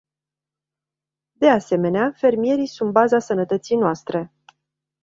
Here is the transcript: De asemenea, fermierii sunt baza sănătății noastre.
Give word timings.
De 1.35 1.49
asemenea, 1.51 2.11
fermierii 2.15 2.65
sunt 2.67 2.91
baza 2.91 3.19
sănătății 3.19 3.75
noastre. 3.75 4.33